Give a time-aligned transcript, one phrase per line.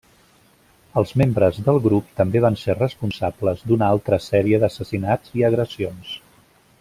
[1.01, 6.15] Els membres del grup també van ser responsables d'una altra sèrie d'assassinats i agressions.